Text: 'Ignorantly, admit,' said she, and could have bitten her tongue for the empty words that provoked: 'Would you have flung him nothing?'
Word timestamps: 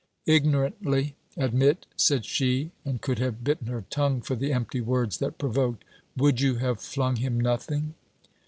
'Ignorantly, 0.25 1.15
admit,' 1.37 1.85
said 1.95 2.25
she, 2.25 2.71
and 2.83 3.03
could 3.03 3.19
have 3.19 3.43
bitten 3.43 3.67
her 3.67 3.85
tongue 3.91 4.19
for 4.19 4.35
the 4.35 4.51
empty 4.51 4.81
words 4.81 5.19
that 5.19 5.37
provoked: 5.37 5.83
'Would 6.17 6.41
you 6.41 6.55
have 6.55 6.81
flung 6.81 7.17
him 7.17 7.39
nothing?' 7.39 7.93